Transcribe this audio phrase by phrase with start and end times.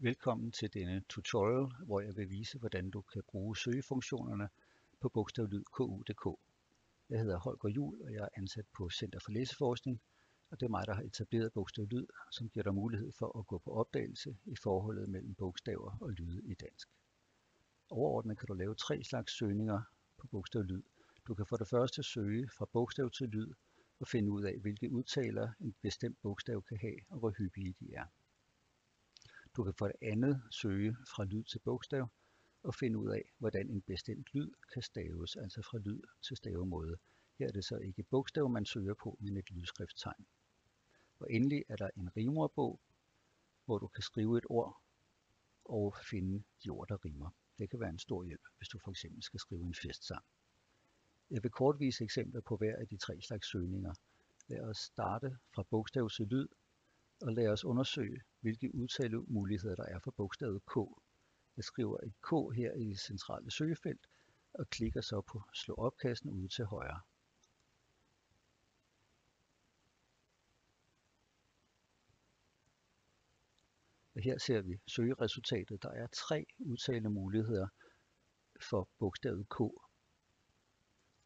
[0.00, 4.48] Velkommen til denne tutorial, hvor jeg vil vise, hvordan du kan bruge søgefunktionerne
[5.00, 6.38] på bogstavlyd.ku.dk.
[7.10, 10.00] Jeg hedder Holger Jul, og jeg er ansat på Center for Læseforskning,
[10.50, 13.58] og det er mig, der har etableret bogstavlyd, som giver dig mulighed for at gå
[13.58, 16.88] på opdagelse i forholdet mellem bogstaver og lyde i dansk.
[17.90, 19.82] Overordnet kan du lave tre slags søgninger
[20.18, 20.82] på bogstavlyd.
[21.26, 23.52] Du kan for det første søge fra bogstav til lyd
[24.00, 27.94] og finde ud af, hvilke udtaler en bestemt bogstav kan have, og hvor hyppige de
[27.94, 28.04] er.
[29.58, 32.08] Du kan for det andet søge fra lyd til bogstav
[32.62, 36.96] og finde ud af, hvordan en bestemt lyd kan staves, altså fra lyd til stavemåde.
[37.38, 40.26] Her er det så ikke bogstav, man søger på, men et lydskrifttegn.
[41.18, 42.80] Og endelig er der en rimordbog,
[43.64, 44.82] hvor du kan skrive et ord
[45.64, 47.30] og finde de ord, der rimer.
[47.58, 50.24] Det kan være en stor hjælp, hvis du for eksempel skal skrive en festsang.
[51.30, 53.94] Jeg vil kort vise eksempler på hver af de tre slags søgninger.
[54.46, 56.48] Lad os starte fra bogstav til lyd,
[57.20, 60.76] og lad os undersøge, hvilke udtalemuligheder der er for bogstavet K.
[61.56, 64.06] Jeg skriver et K her i det centrale søgefelt,
[64.54, 67.00] og klikker så på slå opkassen ude til højre.
[74.14, 75.82] Og her ser vi søgeresultatet.
[75.82, 77.68] Der er tre udtalemuligheder
[78.60, 79.60] for bogstavet K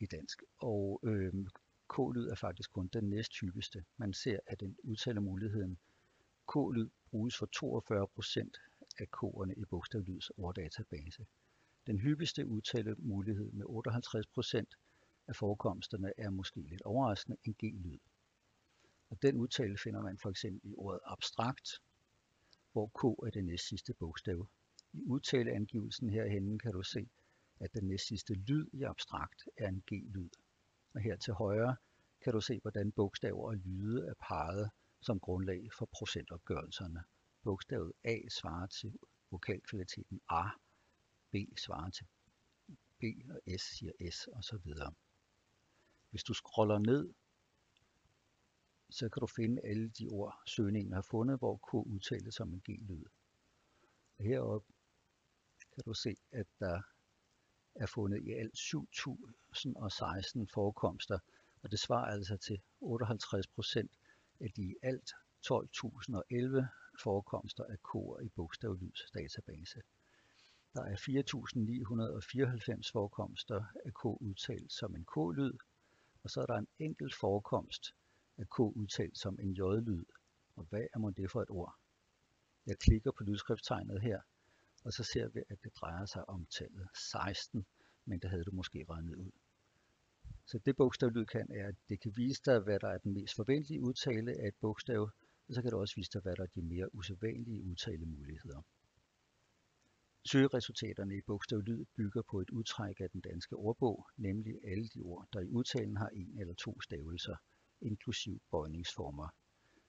[0.00, 0.42] i dansk.
[0.58, 1.32] Og øh,
[1.88, 3.84] K-lyd er faktisk kun den næsthyppigste.
[3.96, 5.78] Man ser, at den udtalemuligheden
[6.48, 8.50] K-lyd bruges for 42%
[8.98, 11.26] af K'erne i bogstavlyds orddatabase.
[11.86, 17.98] Den hyppigste udtale mulighed med 58% af forekomsterne er måske lidt overraskende en G-lyd.
[19.10, 21.68] Og den udtale finder man for eksempel i ordet abstrakt,
[22.72, 24.48] hvor K er det næst sidste bogstav.
[24.92, 27.08] I udtaleangivelsen herhenne kan du se,
[27.60, 30.30] at den næst sidste lyd i abstrakt er en G-lyd.
[30.94, 31.76] Og her til højre
[32.20, 37.04] kan du se, hvordan bogstaver og lyde er parret som grundlag for procentopgørelserne.
[37.42, 38.98] Bogstavet A svarer til
[39.30, 40.42] vokalkvaliteten A,
[41.30, 42.06] B svarer til
[42.98, 44.72] B, og S siger S osv.
[46.10, 47.14] Hvis du scroller ned,
[48.90, 52.60] så kan du finde alle de ord, søgningen har fundet, hvor K udtales som en
[52.60, 53.04] G-lyd.
[54.18, 54.72] Heroppe
[55.74, 56.82] kan du se, at der
[57.78, 61.18] er fundet i alt 7016 forekomster,
[61.62, 63.90] og det svarer altså til 58 procent
[64.40, 65.12] af de i alt
[65.46, 66.64] 12.011
[67.02, 69.82] forekomster af kor i bogstavlys database.
[70.74, 75.58] Der er 4.994 forekomster af k udtalt som en k-lyd,
[76.22, 77.94] og så er der en enkelt forekomst
[78.38, 80.04] af k udtalt som en j-lyd.
[80.56, 81.74] Og hvad er det for et ord?
[82.66, 84.20] Jeg klikker på lydskrifttegnet her,
[84.84, 87.66] og så ser vi, at det drejer sig om tallet 16,
[88.04, 89.30] men det havde du måske regnet ud.
[90.46, 93.36] Så det bogstavlyd kan, er, at det kan vise dig, hvad der er den mest
[93.36, 95.02] forventelige udtale af et bogstav,
[95.48, 98.62] og så kan det også vise dig, hvad der er de mere usædvanlige udtalemuligheder.
[100.24, 105.28] Søgeresultaterne i bogstavlyd bygger på et udtræk af den danske ordbog, nemlig alle de ord,
[105.32, 107.36] der i udtalen har en eller to stavelser,
[107.80, 109.28] inklusiv bøjningsformer.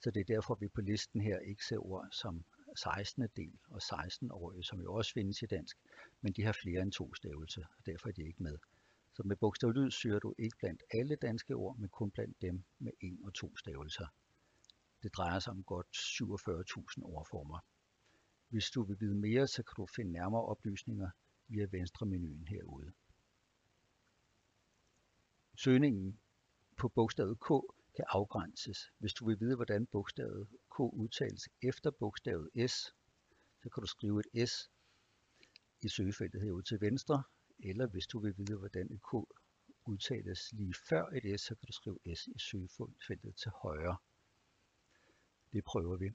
[0.00, 2.44] Så det er derfor, vi på listen her ikke ser ord som
[2.76, 3.28] 16.
[3.36, 5.78] del og 16-årige, som jo også findes i dansk,
[6.20, 8.58] men de har flere end to stavelser, og derfor er de ikke med.
[9.12, 12.92] Så med bogstavlyd søger du ikke blandt alle danske ord, men kun blandt dem med
[13.00, 14.06] en og to stavelser.
[15.02, 17.58] Det drejer sig om godt 47.000 ordformer.
[18.48, 21.10] Hvis du vil vide mere, så kan du finde nærmere oplysninger
[21.48, 22.92] via venstre menuen herude.
[25.56, 26.20] Søgningen
[26.76, 27.50] på bogstavet K
[27.96, 28.92] kan afgrænses.
[28.98, 32.72] Hvis du vil vide, hvordan bogstavet K udtales efter bogstavet S,
[33.62, 34.70] så kan du skrive et S
[35.82, 37.22] i søgefeltet herude til venstre,
[37.58, 39.14] eller hvis du vil vide, hvordan et K
[39.84, 43.96] udtales lige før et S, så kan du skrive S i søgefeltet til højre.
[45.52, 46.10] Det prøver vi.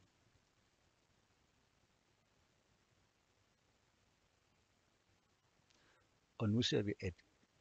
[6.37, 7.13] Og nu ser vi, at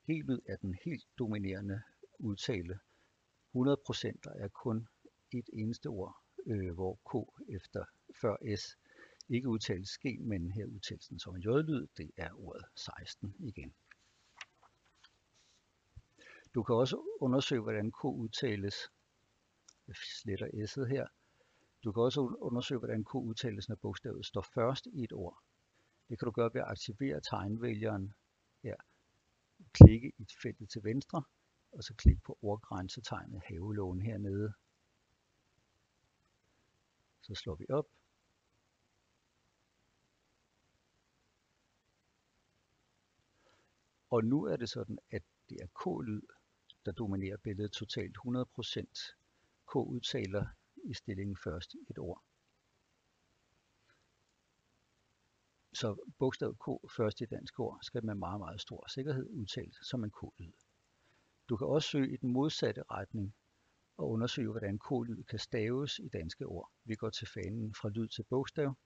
[0.06, 1.82] G-lyd er den helt dominerende
[2.18, 2.78] udtale.
[3.54, 3.58] 100%
[4.34, 4.88] er kun
[5.32, 6.16] et eneste ord,
[6.46, 7.84] øh, hvor K efter
[8.20, 8.78] før S
[9.28, 11.86] ikke udtales sk, men her udtales den som en j-lyd.
[11.96, 13.74] Det er ordet 16 igen.
[16.54, 18.74] Du kan også undersøge, hvordan K udtales.
[19.88, 21.06] Jeg sletter s'et her.
[21.84, 25.38] Du kan også undersøge, hvordan K udtales, når bogstavet står først i et ord.
[26.08, 28.14] Det kan du gøre ved at aktivere tegnvælgeren
[28.62, 28.76] her.
[29.72, 31.22] Klikke i feltet til venstre,
[31.76, 34.52] og så klik på ordgrænsetegnet havelån hernede.
[37.22, 37.86] Så slår vi op.
[44.10, 46.22] Og nu er det sådan, at det er K-lyd,
[46.84, 49.14] der dominerer billedet totalt 100%.
[49.66, 50.46] K udtaler
[50.84, 52.22] i stillingen først et ord.
[55.72, 56.66] Så bogstavet K
[56.96, 60.52] først i dansk ord skal med meget, meget stor sikkerhed udtales som en K-lyd.
[61.48, 63.34] Du kan også søge i den modsatte retning
[63.96, 66.72] og undersøge, hvordan K-lyd kan staves i danske ord.
[66.84, 68.76] Vi går til fanen fra lyd til bogstav,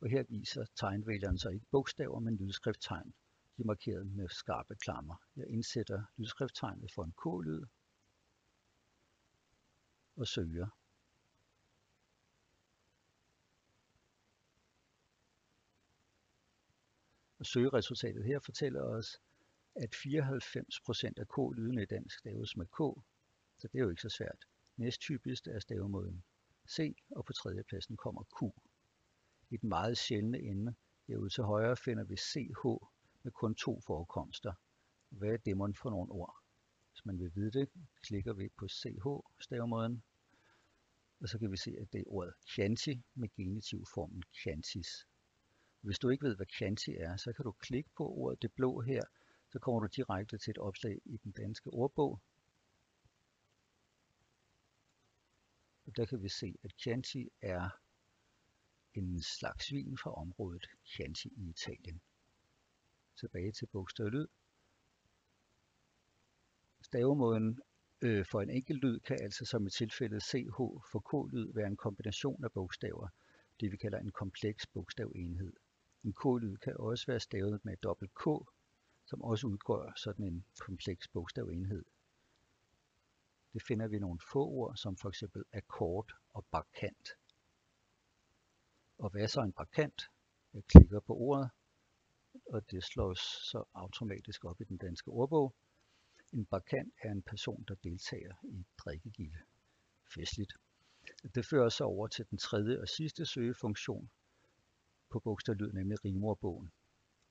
[0.00, 3.14] og her viser tegnvælgeren så ikke bogstaver, men lydskrifttegn.
[3.56, 5.16] De er markeret med skarpe klammer.
[5.36, 7.66] Jeg indsætter lydskrifttegnet for en K-lyd
[10.16, 10.68] og søger.
[17.38, 19.20] Og søgeresultatet her fortæller os,
[19.76, 22.78] at 94% af K-lydene i dansk staves med K,
[23.58, 24.44] så det er jo ikke så svært.
[24.76, 26.24] Næst typisk er stavemåden
[26.68, 28.42] C, og på tredje pladsen kommer Q.
[29.50, 30.74] I den meget sjældne ende
[31.08, 32.64] herude til højre finder vi CH
[33.22, 34.52] med kun to forekomster.
[35.08, 36.36] Hvad er det for nogle ord?
[36.90, 37.68] Hvis man vil vide det,
[38.02, 39.06] klikker vi på CH
[39.40, 40.02] stavemåden,
[41.20, 45.06] og så kan vi se, at det er ordet Chianti med genitivformen Chiantis.
[45.80, 48.80] Hvis du ikke ved, hvad Chianti er, så kan du klikke på ordet det blå
[48.80, 49.02] her,
[49.52, 52.20] så kommer du direkte til et opslag i den danske ordbog.
[55.86, 57.70] Og der kan vi se, at Chianti er
[58.94, 62.00] en slags vin fra området Chianti i Italien.
[63.16, 64.26] Tilbage til bogstav lyd.
[66.82, 67.60] Stavemåden
[68.00, 70.56] øh, for en enkelt lyd kan altså som i tilfældet CH
[70.92, 73.08] for K-lyd være en kombination af bogstaver,
[73.60, 75.52] det vi kalder en kompleks bogstavenhed.
[76.04, 78.26] En K-lyd kan også være stavet med dobbelt K,
[79.12, 81.84] som også udgør sådan en kompleks bogstavenhed.
[83.52, 87.08] Det finder vi nogle få ord, som for eksempel akkord og bakant.
[88.98, 90.02] Og hvad er så en bakant?
[90.54, 91.50] Jeg klikker på ordet,
[92.46, 93.18] og det slås
[93.50, 95.54] så automatisk op i den danske ordbog.
[96.32, 99.38] En bakant er en person, der deltager i drikkegilde.
[100.14, 100.52] Festligt.
[101.34, 104.10] Det fører så over til den tredje og sidste søgefunktion
[105.10, 106.72] på bogstavlyd, nemlig rimordbogen.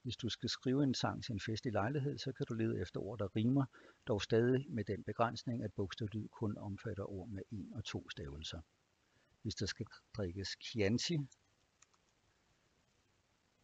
[0.01, 2.99] Hvis du skal skrive en sang til en festlig lejlighed, så kan du lede efter
[2.99, 3.65] ord, der rimer,
[4.07, 8.61] dog stadig med den begrænsning, at bogstavlyd kun omfatter ord med en og to stavelser.
[9.41, 11.17] Hvis der skal drikkes Chianti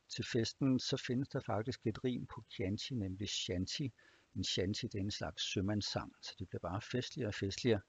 [0.09, 3.93] til festen, så findes der faktisk et rim på Chianti, nemlig Shanti.
[4.35, 7.81] En Shanti det er en slags sømandssang, så det bliver bare festligere og festligere.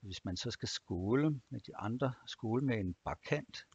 [0.00, 3.66] Hvis man så skal skåle med de andre, skåle med en bakant,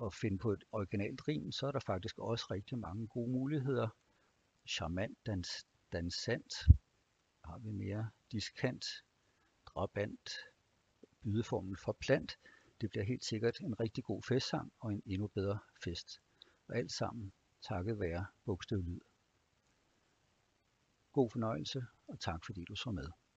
[0.00, 3.88] og finde på et originalt rim, så er der faktisk også rigtig mange gode muligheder.
[4.68, 6.54] Charmant, dans, dansant,
[7.44, 8.84] har vi mere diskant,
[9.66, 10.30] drabant,
[11.22, 12.38] bydeformen for plant.
[12.80, 16.20] Det bliver helt sikkert en rigtig god festsang og en endnu bedre fest.
[16.68, 17.32] Og alt sammen
[17.62, 19.00] takket være bogstavlyd.
[21.12, 23.19] God fornøjelse, og tak fordi du så med.